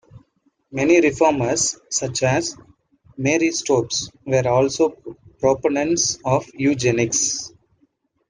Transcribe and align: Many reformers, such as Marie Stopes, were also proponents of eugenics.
Many 0.71 0.99
reformers, 0.99 1.77
such 1.91 2.23
as 2.23 2.57
Marie 3.19 3.51
Stopes, 3.51 4.09
were 4.25 4.47
also 4.47 4.97
proponents 5.37 6.17
of 6.25 6.47
eugenics. 6.55 7.51